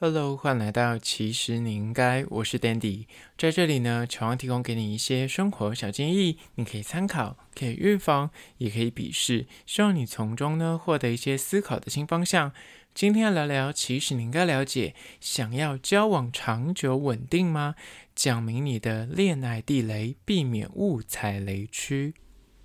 [0.00, 3.06] Hello，欢迎来到其实你应该，我是 Dandy，
[3.36, 12.52] 在这里呢，希望提供给你一些生活小建议，你可以参考，可以预防，也可以鄙视，希望你从中呢获得一些思考的新方向。
[12.94, 17.74] 今天要聊聊，其实你应该了解，想要交往长久稳定吗？
[18.14, 22.14] 讲明你的恋爱地雷，避免误踩雷区。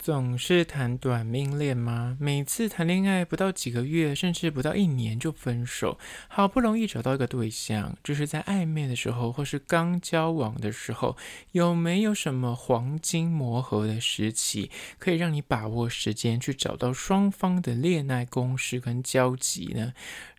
[0.04, 2.18] 总是谈短命恋吗？
[2.20, 5.98] 每次谈恋爱不到几个月，甚至不到一年就分手，
[6.28, 11.16] 好不容易找到一个对象，就是在暧昧的时候，或是刚交往的时候，
[11.54, 19.94] 有没有什么黄金磨合的时期，可以让你把握时间去找到双方的恋爱公式跟交集呢？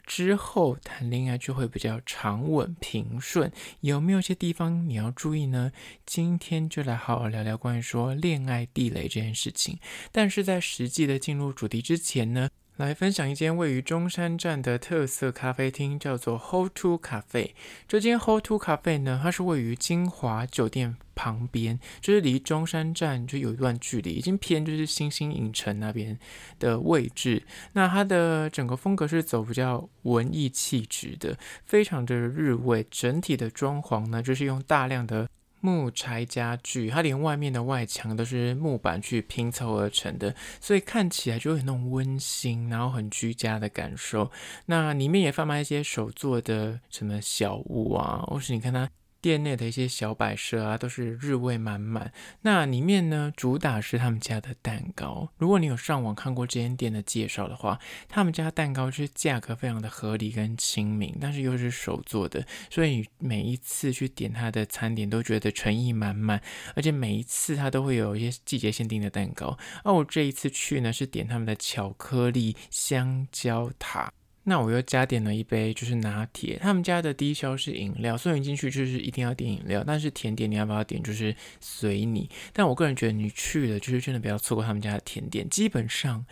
[0.07, 3.51] 之后谈恋爱就会比较长稳平顺，
[3.81, 5.73] 有没有些地方你要注意呢？
[6.05, 9.79] 今天就来好好聊聊关于说恋爱地雷这件事情。
[10.13, 17.51] 但是在实际的进入主题之前呢，来分享一间位于中山站的特色咖啡厅，叫做 Hold To Cafe。
[17.87, 26.19] 这间 Hold To Cafe 呢，它是位于金华酒店旁边，就是离中山站就有一段距离，已经偏就是星星影城那边
[26.59, 27.45] 的位置。
[27.75, 32.85] 那它的整个风格是走比较文艺气质的，非常的日味。
[32.91, 35.29] 整体的装潢呢，就是用大量的。
[35.65, 44.31] 木材家具，它连外面的外墙都是木板去拼凑而成的，所以看起来就有那种温馨，然后很居家的感受。
[44.67, 48.87] 那里面也贩卖一些手做的什么小物啊，或是你看它。
[49.25, 52.13] 店内的一些小摆设啊，都是日味满满。
[52.43, 55.31] 那里面呢，主打是他们家的蛋糕。
[55.39, 66.39] 如果你有上网看过这间店的介绍的话，他们家蛋糕是价格非常的合理跟亲民，但是又是手做的，所以每一次去点他的餐点都觉得诚意满满。
[66.77, 69.57] 而且每一次他都会有一些季节限定的蛋糕。
[69.85, 74.13] 而我这一次去呢，是点他们的巧克力香蕉塔。
[74.45, 76.59] 那我又加点了一杯，就是拿铁。
[76.61, 79.83] 他们家的低消是饮料，所以你进去就是一定要点饮料。
[79.87, 82.29] 但是甜点你要不要点，就是随你。
[82.53, 85.49] 但我个人觉得你去了，就是真的不要错过他们家的甜点。
[85.49, 86.25] 基本上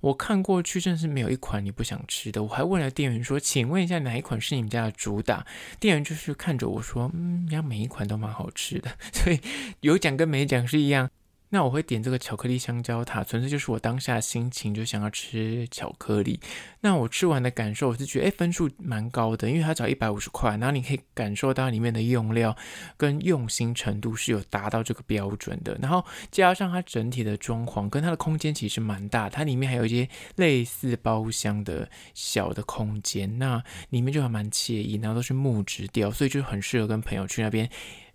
[0.00, 2.42] 我看过去，真的是没有一款你不想吃的。
[2.42, 5.46] 我还问了店员说：“请问一下，哪一款是你们家的主打？”
[5.78, 8.90] 店员就是看着我说：“嗯，人家每一款都蛮好吃的。
[9.14, 9.38] ”所以
[9.80, 11.10] 有奖跟没奖是一样。
[11.50, 16.40] 那我会点这个巧克力香蕉塔，纯粹就是我当下心情就想要吃巧克力。
[16.80, 22.56] 那我吃完的感受，我是觉得，哎，分数蛮高的，因为它只要一百五十块，然后你可以感受到里面的用料
[22.96, 25.76] 跟用心程度是有达到这个标准的。
[25.82, 37.68] 然后加上它整体的装潢跟它的空间其实蛮大，它里面还有一些类似包厢的小的空间，那里面就还蛮惬意，然后都是木质调，所以就很适合跟朋友去那边。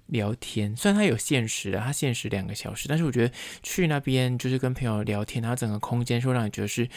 [0.08, 3.34] 聊天，虽然它有限时啊，它限时两个小时，但是我觉得
[3.64, 6.88] 去那边就是跟朋友聊天，它整个空间说让你觉得是，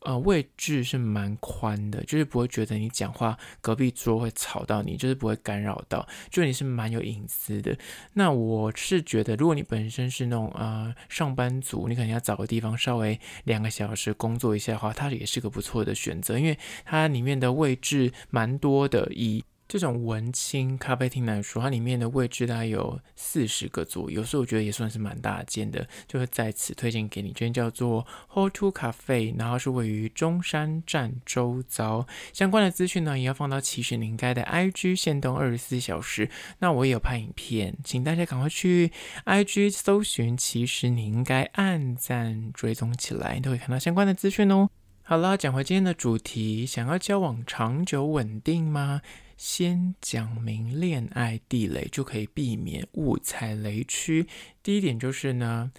[0.00, 7.76] 呃，位置是蛮宽的，就是不会觉得你讲话隔壁桌会吵到你，就是不会干扰到，就你是蛮有隐私的。
[8.12, 19.42] 那我是觉得，如果你本身是那种呃上班族，你可能要找个地方稍微两个小时工作一下的话，它也是个不错的选择，因为它里面的位置蛮多的，以。
[19.68, 27.28] 这种文青咖啡厅来说，它里面的位置大概有四十个左右，所以我觉得也算是蛮大间的，就会在此推荐给你。
[27.32, 32.06] 这间叫做 Hold To Cafe，，然后是位于中山站周遭。
[32.32, 36.30] 相关的资讯呢，也要放到其实你应该的 IG 限动二十四小时。
[36.60, 38.90] 那我也有拍影片，请大家赶快去
[39.26, 44.70] IG 搜寻，其实你应该按赞追踪起来，你都会看到相关的资讯哦。
[45.02, 49.02] 好了，讲回今天的主题，想要交往长久稳定吗？
[49.38, 54.26] 先讲明恋爱地雷，就可以避免误踩雷区。
[54.64, 55.70] 第一点就是呢，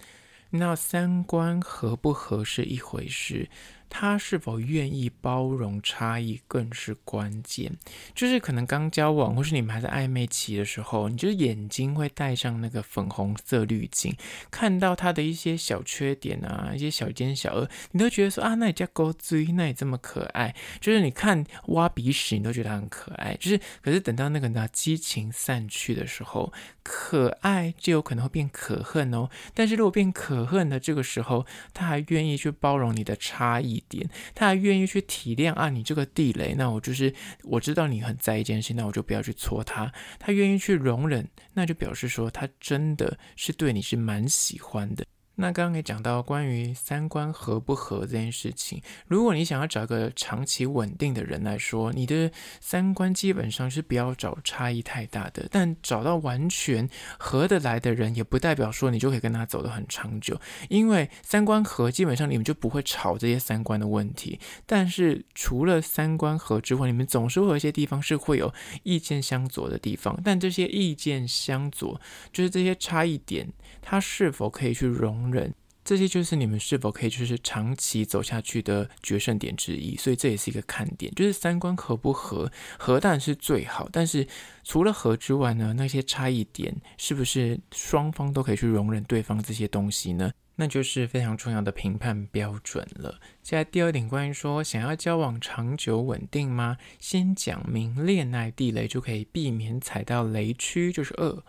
[0.48, 3.50] 那三观合不合是一回事。
[3.90, 7.70] 他是否愿意包容差异更是关键。
[8.14, 14.16] 就是可能刚交往，或是你们还在暧昧期的时候，你就眼睛会带上那个粉红色滤镜，
[14.50, 20.54] 看到他的一些小缺点啊，一些小奸小恶，你都觉得说啊，那也叫勾追，那也这么可爱。
[20.80, 23.36] 就是你看挖鼻屎，你都觉得他很可爱。
[23.40, 26.52] 就是可是等到那个呢激情散去的时候，
[26.84, 29.28] 可爱就有可能会变可恨哦。
[29.52, 31.44] 但是如果变可恨的这个时候，
[31.74, 33.79] 他还愿意去包容你的差异。
[33.88, 37.12] 点，他还愿意去体谅啊，你这个地雷，那我就是
[37.42, 39.92] 我知道你很在意这件事，那我就不要去戳他。
[40.18, 45.04] 他愿意去容忍，那就表示说他真的是对你是蛮喜欢的。
[45.36, 52.30] 那刚刚也讲到关于三观合不合这件事情，如果你想要找一个长期稳定的人来说，你的
[52.60, 56.86] 三观基本上是不要找差异太大的，但找到完全
[57.18, 60.38] 合得来的人，也不代表说你就可以跟他走得很长久，
[60.68, 64.38] 因为三观合，基本上你们就不会吵这些三观的问题。
[64.66, 68.52] 但是除了三观合之外，你们总是会有一些地方是会有
[68.82, 71.98] 意见相左的地方，但这些意见相左，
[72.30, 73.50] 就是这些差异点，
[73.80, 75.54] 他是否可以去容忍，
[75.84, 84.26] 这些就是你们是否可以就是长期走下去的决胜点之一，所以这也是一个看点，就是三观合不合，合当然是最好，但是
[84.62, 90.30] 除了合之外呢，那些差异点是不是双方都可以去容忍对方这些东西呢？
[90.56, 93.18] 那就是非常重要的评判标准了。
[93.42, 96.76] 接下来第二点，关于说想要交往长久稳定吗？
[96.98, 101.42] 先讲明恋爱地雷，就可以避免踩到雷区，就是二。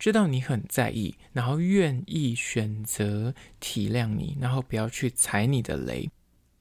[0.00, 6.08] 知道你很在意，然后愿意选择体谅你，然后不要去踩你的雷。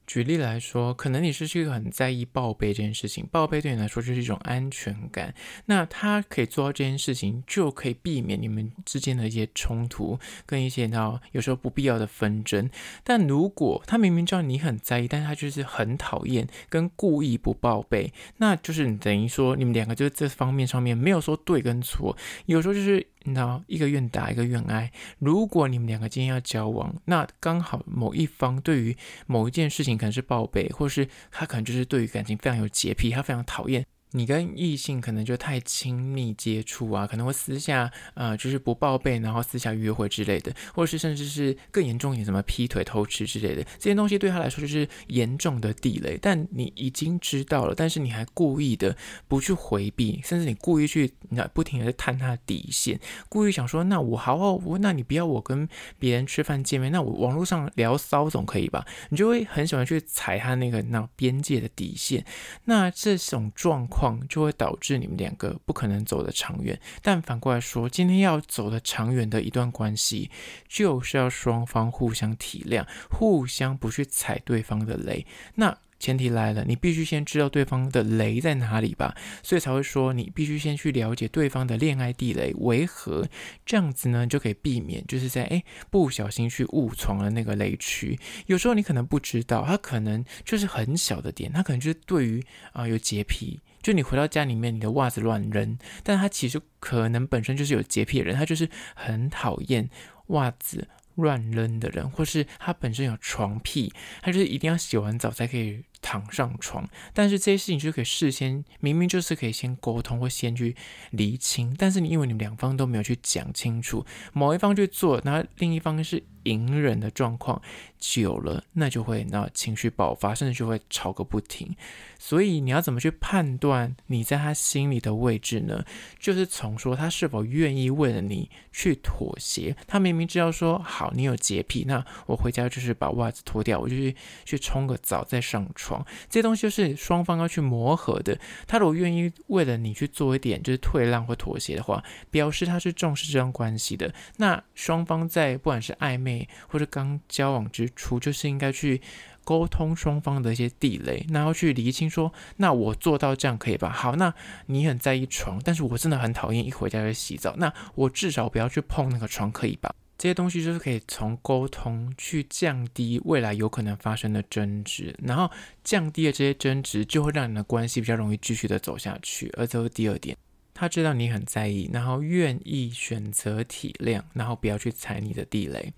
[0.06, 5.36] 举例来说，可能你是一个很在意报备这件事情，报备对你来说就是一种安全感。
[5.68, 12.68] 那他可以做到这件事情，就可以避免你们之间的一些冲突，跟一些到有时候不必要的纷争。
[13.04, 23.06] 但如果他明明知道你很在意，但是他就是很讨厌跟故意不报备，那就是等于说你们两个就是这方面上面没有说对跟错，有时候就是。
[23.24, 24.92] 你知道，一个愿打，一个愿挨。
[25.20, 28.96] 如果你们两个今天要交往，那刚好某一方对于
[29.28, 33.86] 某一件事情可能是报备，或是他可能就是对于感情非常有洁癖，他非常讨厌。
[34.12, 46.18] 你跟异性可能就太亲密接触啊，可能会私下呃，就是不报备，然后私下约会之类的，或者是甚至是更严重一点，什么劈腿、偷吃之类的，这些东西对他来说就是严重的地雷。
[46.20, 48.98] 但你已经知道了，但是你还故意的
[49.28, 55.70] 不去回避，甚至你故意去，你不停的探他的底线，故意想说，那我好好，我那你不要我跟
[56.00, 58.88] 别人吃饭见面，那我网络上聊骚总可以吧？
[59.10, 62.26] 你就会很喜欢去踩他那个那边界的底线。
[62.66, 63.99] 那这种状况。
[64.00, 66.80] 况就会导致你们两个不可能走得长远。
[67.02, 70.32] 但反过来说，今天要走得长远的一段关系，
[70.70, 75.26] 就是要双方互相体谅，互相不去踩对方的雷。
[75.56, 83.28] 那前提来了，你必须先知道对方的雷在哪里吧，所以才会说你必须先去了解对方的恋爱地雷为何，
[83.66, 88.18] 这样子呢就可以避免就是在诶不小心去误闯了那个雷区。
[88.46, 92.42] 有时候你可能不知道，他可能就是很小的点，他可能就是对于
[92.72, 93.60] 啊、有洁癖。
[93.82, 99.90] 就你回到家里面，你的袜子乱扔，但他其实可能本身就是有洁癖的人，他就是很讨厌
[100.28, 103.92] 袜子乱扔的人，或是他本身有床癖，
[104.22, 106.90] 他就是一定要洗完澡才可以躺上床。
[107.14, 110.76] 但是这些事情就可以事先，明明就是可以先沟通或先去
[111.12, 114.04] 厘清，但是你因为你们两方都没有去讲清楚，
[114.34, 116.24] 某一方去做，然后另一方是。
[116.44, 117.62] 隐忍的状况
[118.00, 121.76] 久了，那就会那情绪爆发，甚至就会吵个不停。
[122.18, 125.84] 所以你要怎么去判断你在他心里的位置呢？
[126.18, 129.76] 就是从说他是否愿意为了你去妥协。
[129.86, 134.16] 他明明知道说好，你有洁癖，那我回家就是把袜子脱掉，我就去
[134.46, 135.99] 去冲个澡再上床。
[136.30, 138.38] 这些东西就是双方要去磨合的。
[138.66, 144.14] 他如果愿意为了你去做一点就是退让或妥协的话，表示他是重视这段关系的。
[144.38, 146.48] 那双方在不管是暧昧。
[146.68, 149.02] 或者刚交往之初，就是应该去
[149.44, 153.90] 沟通双方的一些地雷，然后去厘清说，那我做到这样可以吧？
[153.90, 154.34] 好，那
[154.68, 159.94] 你很在意床，但是我真的很讨厌一回家就洗澡，那我至少不要去碰那个床，可以吧？
[160.20, 165.50] 这些东西就是可以从沟通去降低未来有可能发生的争执，然后
[165.82, 169.50] 降低了这些争执，就会让你的关系比较容易继续的走下去。
[169.58, 170.36] 而这是第二点。
[170.74, 175.94] 他知道你很在意，然后愿意选择体谅，然后不要去踩你的地雷。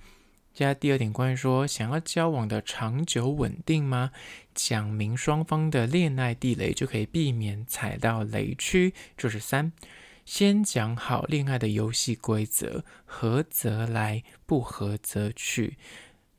[0.54, 4.12] 接下来第二点，关于说想要交往的长久稳定吗？
[4.54, 8.94] 讲明双方的恋爱地雷，就可以避免踩到雷区。
[9.18, 9.72] 就是三，
[10.26, 15.78] 先讲好恋爱的游戏规则，合则来，不合则去。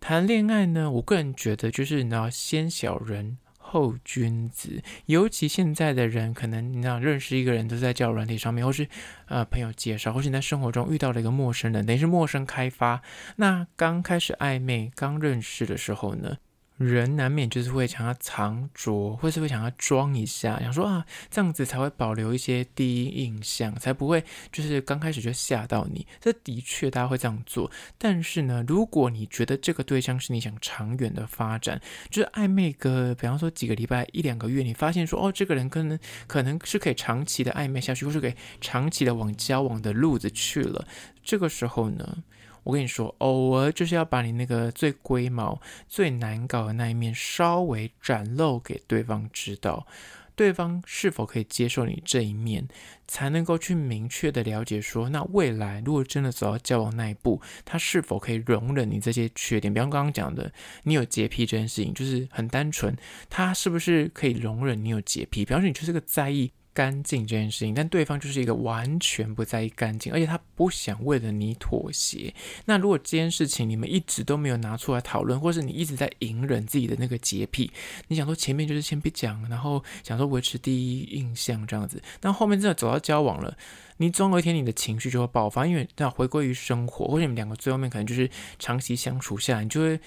[0.00, 3.38] 谈恋爱呢，我个人觉得就是你要先小人。
[3.64, 8.86] 后君子，尤其现在的人，可能你想认识一个人都在交友软体上面，或是
[9.28, 13.00] 呃朋友介绍，或是你在生活中遇到了一个陌生人，等于是陌生开发。
[13.36, 16.36] 那刚开始暧昧、刚认识的时候呢，
[16.84, 26.06] 人难免就是会想要藏拙，或是会想要装一下，想说啊，这样子才会保留一些第一印象，才不会就是刚开始就吓到你。
[26.20, 40.86] 这的确大家会这样做，但是呢，如果你觉得这个对象是你想长远的发展，就是暧昧个，比方说几个礼拜、一两个月，你发现说哦，这个人可能可能是可以长期的暧昧下去，或是可以长期的往交往的路子去了，
[41.22, 42.22] 这个时候呢，
[42.64, 49.86] 我跟你说，偶尔就是要把你那个最龟毛、最难搞的那一面稍微展露给对方知道。
[50.34, 52.66] 对方是否可以接受你这一面，
[53.06, 59.72] 才能够去明确的了解说，那未来如果真的走到交往那一步，他是否可以容忍你这些缺点？
[59.72, 60.50] 比方刚刚讲的，
[60.84, 62.96] 你有洁癖这件事情，就是很单纯，
[63.28, 65.44] 他是不是可以容忍你有洁癖？
[65.44, 66.50] 比方说，你就是个在意。
[66.74, 72.32] 干净这件事情，但对方就是一个完全不在意干净，而且他不想为了你妥协。
[72.64, 77.70] 那如果这件事情你们一直都没有拿出来讨论，或是你一直在隐忍自己的那个洁癖，
[78.08, 83.56] 你想说前面就是先别讲，然后想说维持第一印象这样子，但后面真的走到交往了，
[83.98, 90.00] 你总有一天你的情绪就会爆发，因为那回归于生活，或者你们两个最后面可能就是长期相处下来，你就会。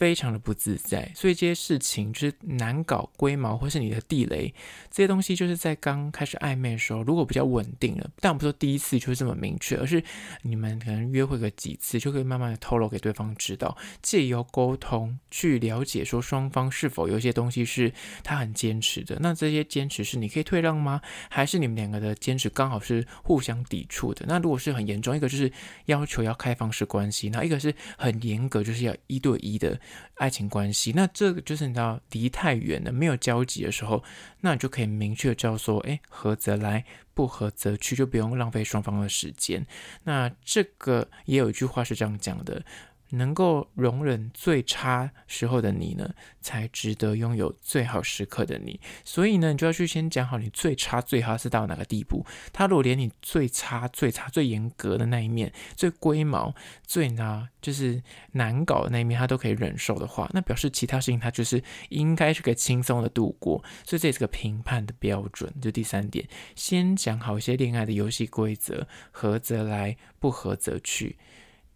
[0.00, 4.54] 非常的不自在，所以这些事情就是难搞、龟毛，或是你的地雷，
[4.90, 10.02] 这些东西就是在刚开始暧昧的时候，如果比较稳定了，但我不说第一次就是这么明确，而是
[10.40, 17.92] 你们可能约会个几次，就可以慢慢的透露给对方知道，借由沟通去了解说双方是否有一些东西是
[18.24, 21.02] 他很坚持的，那这些坚持是你可以退让吗？
[21.28, 24.24] 还是你们两个的坚持刚好是互相抵触的？
[24.26, 25.52] 那如果是很严重，一个就是
[25.84, 29.78] 要求要开放式关系，那一个是很严格，就是要一对一的。
[30.14, 34.02] 爱情关系，那这个就是你知道离太远了，没有交集的时候，
[34.40, 39.66] 那你就可以明确知道说，哎，合则来，不合则去，就不用浪费双方的时间。
[40.04, 42.62] 那这个也有一句话是这样讲的。
[43.10, 48.80] 能够容忍最差时候的你呢，才值得拥有最好时刻的你。
[49.04, 52.24] 所以呢，你就要去先讲好你最差最差是到哪个地步。
[52.52, 56.54] 他如果连你最差最差最严格的那一面、最龟毛、
[56.86, 58.02] 最呢就是
[58.32, 63.62] 难搞的那一面，他都可以忍受的话，那表示其他事情他就是应该是可以轻松的度过。
[63.84, 65.52] 所以这也是个评判的标准。
[65.60, 71.18] 就第三点，先讲好一些恋爱的游戏规则，合则来，不合则去。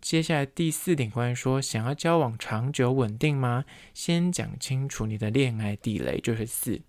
[0.05, 3.65] 接下来第四点，关于说想要交往长久稳定吗？
[3.95, 6.83] 先讲清楚你的恋爱地雷，就是四，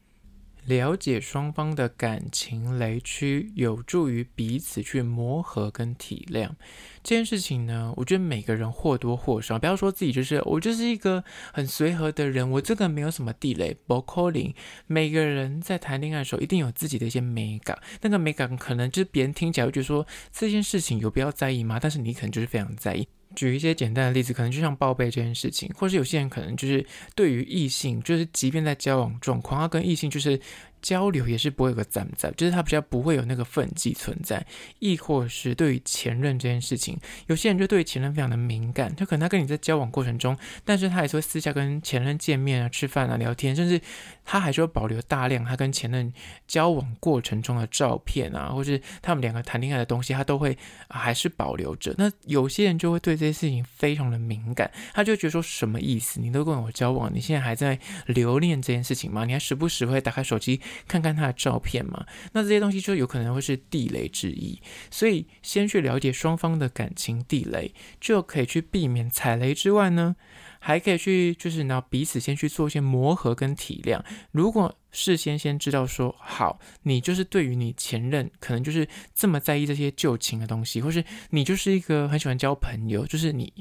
[0.66, 6.50] 了解双方的感情雷区，有助于彼此去磨合跟体谅。
[7.04, 13.78] 这件事情呢，我觉得每个人或多或少，不要说自己就是我就是一个很随和的人，我这个没有什么地雷。
[13.86, 14.54] 不可能，
[14.88, 21.80] 每个人在谈恋爱的时候，一定有自己的一些美感，那个美感可能就是别人听起来会觉得说这件事情有必要在意吗？
[21.80, 23.08] 但是你可能就是非常在意。
[23.36, 30.40] 举一些简单的例子，可能就像报备这件事情，或是有些人可能就是对于异性，就是即便在交往状况，他跟异性就是。
[30.86, 34.46] 交流也是不会有个赞不赞，就是他比较不会有那个分际存在，
[34.78, 43.82] 亦或是对于前任这件事情，有些人就对前任非常的敏感，就可能他跟你在交往过程中，但是他还是会私下跟前任见面啊、吃饭啊、聊天，甚至
[44.24, 46.14] 他还是会保留大量他跟前任
[46.48, 50.56] 交往过程中的照片啊，或是他们两个谈恋爱的东西，他都会
[50.88, 51.96] 还是保留着。
[51.98, 56.20] 那有些人就会对这些事情非常的敏感，他就觉得说什么意思？
[56.20, 59.26] 你都跟我交往，你现在还在留恋这件事情吗？
[59.26, 60.62] 你还时不时会打开手机？
[60.88, 64.60] 看看他的照片嘛，那这些东西就有可能会是地雷之一，
[64.92, 70.16] 所以先去了解双方的感情地雷，就可以去避免踩雷之外呢，
[70.60, 74.04] 还可以去就是然后彼此先去做一些磨合跟体谅。
[74.32, 83.52] 如果事先先知道说好，你就是对于你前任可能就是这么在意这些旧情的东西，或是你就是一个很喜欢交朋友，就是你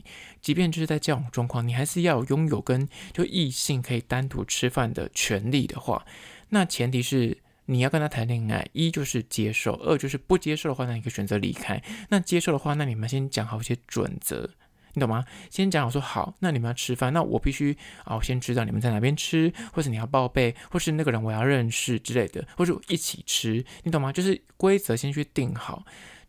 [0.40, 6.06] 即便就是在交往状况，你还是要拥有跟就异性可以单独吃饭的权利的话。
[6.54, 11.82] 那前提是你要跟他谈恋爱，一就是接受，二就是不接受的话，那你可以选择离开。
[12.10, 14.48] 那接受的话，那你们先讲好一些准则，
[14.92, 15.24] 你懂吗？
[15.50, 24.12] 先讲好说好，那你们要吃饭，那我必须啊，我先知道你们在哪边吃，或是你要报备，或是那个人我要认识之类的，或者一起吃，你懂吗？
[24.12, 25.84] 就是规则先去定好。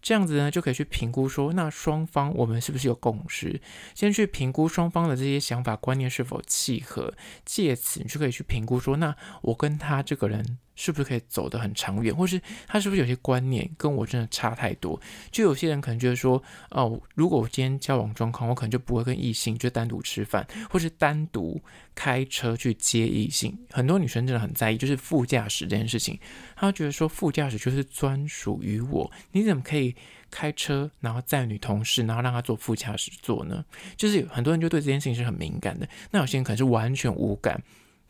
[0.06, 3.60] 这样子呢，就可以去评估说，那双方我们是不是有共识？
[3.96, 10.60] 先去评估双方的这些想法观念是否契合，借此你就可以去评估说，那我跟他这个人。
[10.76, 15.00] 是不是可以走得很长远，或是他是不是有些观念跟我真的差太多？
[15.32, 21.62] 就有些人可能觉得说，哦，如果我今天交往状况，我可能就不会跟异性就单独吃饭，或是单独
[21.96, 23.58] 开车去接异性。
[23.72, 26.20] 很多女生真的很在意，就是副驾驶这件事情，
[26.56, 29.96] 她觉得说副驾驶就是专属于我，你怎么可以
[30.30, 33.64] 开车然后载女同事，然后让她坐副驾驶座呢？
[33.96, 37.62] 就是很多人就对这件事情是很敏感的，那有些人可能是完全无感。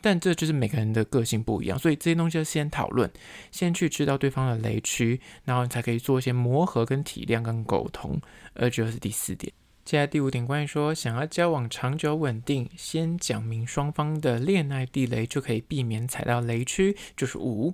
[0.06, 3.12] 但这就是每个人的个性不一样，所以这些东西要先讨论，
[3.50, 8.22] 先去知道对方的雷区，然后你才可以做一些磨合、跟体谅、跟沟通。
[8.54, 9.52] 而这就是第四点。
[9.84, 16.96] 接下来第五点，关于说想要交往长久稳定，先讲明双方的恋爱地雷，就可以避免踩到雷区。
[17.18, 17.74] 就是五，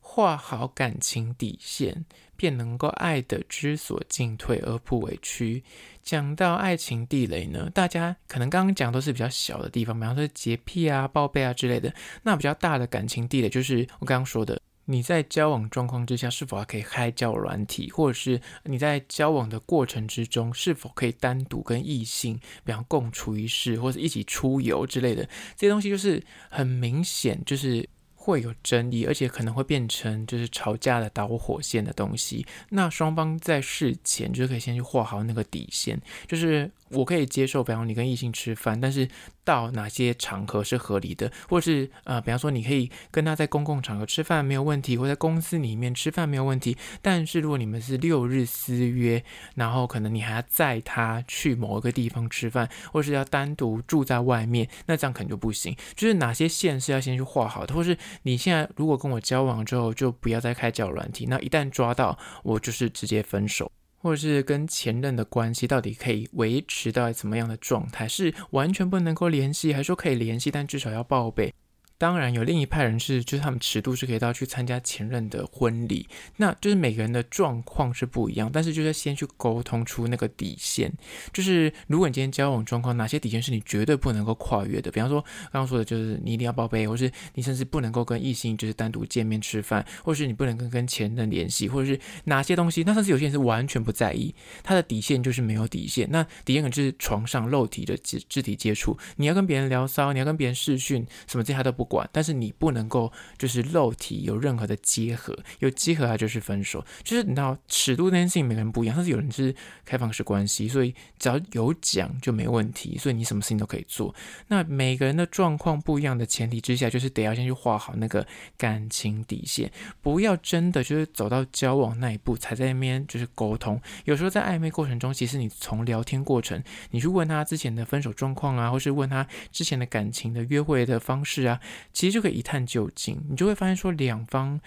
[0.00, 2.04] 画好感情底线，
[2.36, 5.62] 便能够爱得知所进退而不委屈。
[6.08, 11.92] 讲到爱情地雷呢，大家可能刚刚讲都是比较小的地方，比方说洁癖啊、报备啊之类的。
[12.22, 25.22] 那比较大的感情地雷，就是我刚刚说的，你在交往状况之下是否还可以开交友软体，或者是你在交往的过程之中是否可以单独跟异性，比方共处一室或者一起出游之类的，
[25.56, 27.86] 这些东西就是很明显就是。
[28.28, 32.44] 会有争议，而且可能会变成就是吵架的导火线的东西。
[32.68, 36.70] 那双方在事前就可以先去画好那个底线，就是。
[36.90, 39.08] 我可以接受，比方你跟异性吃饭，但是
[39.44, 46.76] 到哪些场合是合理的，或是呃，比方说你可以跟他在公共场合吃饭没有问题，或在公司里面吃饭没有问题。
[47.02, 49.22] 但是如果你们是六日私约，
[49.54, 55.76] 然后可能你还要载他去某一个地方吃饭，或是要单独住在外面，那这样可能就不行。
[55.94, 63.70] 就是哪些线是要先去画好的，或是你现在如果跟我交往之后，就不要再开交软体，那一旦抓到我，就是直接分手。
[63.98, 68.06] 或者是跟前任的关系到底可以维持到怎么样的状态？
[68.08, 71.52] 是完全不能够联系，还是说可以联系，但至少要报备？
[71.98, 80.92] 当然有另一派人是，就是他们尺度是可以到去参加前任的婚礼，那就是每个人的状况是不一样，但是就是先去沟通出那个底线，
[81.32, 84.90] 就是如果你今天交往状况，哪些底线是你绝对不能够跨越的？
[84.90, 85.20] 比方说
[85.52, 92.84] 刚刚说的就是你一定要报备，或是你甚至不能够跟异性就是单独见面吃饭，或是你不能跟跟前任联系，或者是哪些东西？
[92.84, 106.84] 那甚至有些人是完全不在意，他的底线就是没有底线，那底线可能就是床上肉体的肢肢体接触，你要跟别人聊骚，你要跟别人视讯，什么这些他都不管，但是你不能够就是肉体有任何的结合，有结合它就是分手。
[107.02, 109.54] 就是你知道尺度这件事情每个人不一样，但是有人是
[109.84, 114.14] 开放式关系，所以只要有讲就没问题，所以你什么事情都可以做。
[114.48, 118.26] 那每个人的状况不一样的前提之下，就是得要先去画好那个
[118.56, 119.70] 感情底线，
[120.02, 123.80] 不要真的就是走到交往那一步才在那边就是沟通。
[124.04, 131.60] 有时候在暧昧过程中，其实你从聊天过程，你去问他之前的分手状况啊，或是问他之前的感情的约会的方式啊，
[131.92, 134.60] 其实就可以一探究竟，你就会发现说，两方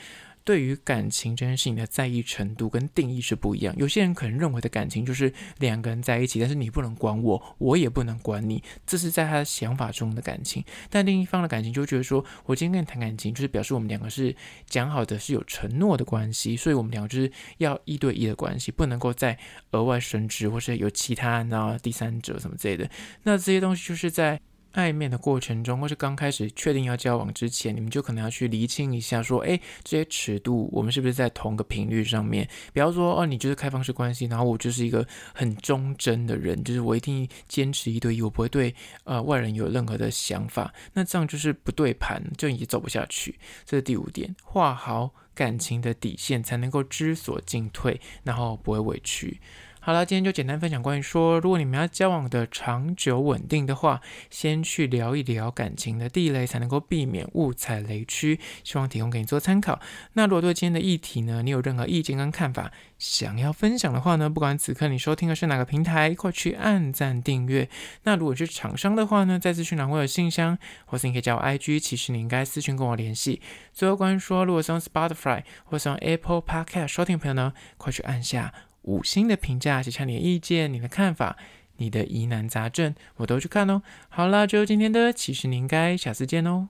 [0.44, 3.76] 对于感情这件事情的在意程度跟定义是不一样。
[3.78, 10.66] 有些人可能认为的感情就是两个人在一起，但是你不能管我，我也不能管你，这是在他的想法中的感情。
[10.90, 19.38] 但另一方的感情就觉得说，我今天跟你谈感情，就是表示我们两个是讲好的，是有承诺的关系，所以我们两个就是要一对一的关系，不能够再
[19.74, 22.90] 额外升职，或是有其他然后第三者什么之类的。
[23.22, 24.42] 那这些东西就是在。
[24.74, 32.48] 暧昧的过程中，或是刚开始确定要交往之前，你们就可能要去厘清一下，说，哎，这些尺度我们是不是在同个频率上面？
[32.72, 40.74] 比方说，哦，你就是开放式关系，然后我就是一个很忠贞的人，就是我一定坚持一对一，我不会对呃外人有任何的想法。
[40.94, 43.38] 那这样就是不对盘，就已经走不下去。
[43.66, 49.40] 这是第五点，画好感情的底线，才能够知所进退，然后不会委屈。
[49.84, 58.40] 好了，今天就简单分享关于说，如果你们要交往的长久稳定的话，先去聊一聊感情的地雷，才能够避免误踩雷区。
[58.64, 59.80] 希望提供给你做参考。
[60.14, 67.68] 那如果对今天的议题呢，你有任何意见跟看法，想要分享的话呢，不管此刻你收听的是哪个平台，快去按赞订阅。
[68.04, 73.42] 那如果是厂商的话呢，在资讯栏我有信箱，或是你可以加我 IG，其实你应该私讯跟我联系。
[73.74, 78.54] 最后关于说，如果是用 Spotify 或是用 Apple Podcast 收听的朋友呢，快去按下。
[78.84, 81.38] 五星的评价，写下你的意见、你的看法、
[81.78, 83.82] 你的疑难杂症，我都去看哦。
[84.10, 86.70] 好了，就今天的，其实你应该下次见哦。